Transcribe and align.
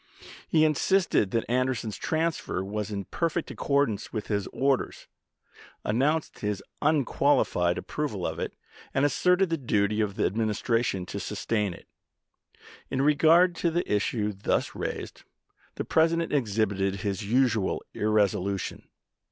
He 0.47 0.65
insisted 0.65 1.29
that 1.29 1.47
Anderson's 1.47 1.95
transfer 1.95 2.63
was 2.63 2.89
in 2.89 3.05
perfect 3.05 3.51
accordance 3.51 4.11
with 4.11 4.29
his 4.29 4.47
orders, 4.47 5.05
announced 5.85 6.39
his 6.39 6.63
unqual 6.81 7.43
ified 7.43 7.77
approval 7.77 8.25
of 8.25 8.39
it, 8.39 8.55
and 8.95 9.05
asserted 9.05 9.51
the 9.51 9.57
duty 9.59 10.01
of 10.01 10.15
the 10.15 10.25
Administration 10.25 11.05
to 11.05 11.19
sustain 11.19 11.75
it. 11.75 11.87
In 12.89 13.03
regard 13.03 13.55
to 13.57 13.69
the 13.69 13.85
issue 13.93 14.33
thus 14.33 14.73
raised, 14.73 15.21
the 15.75 15.85
President 15.85 16.33
exhibited 16.33 17.01
his 17.01 17.23
usual 17.23 17.83
irresolution. 17.93 18.87